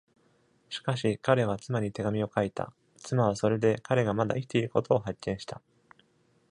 [0.71, 5.61] しかし、彼は妻に手紙を書いた、妻はそれで彼がまだ生きていることを発見した。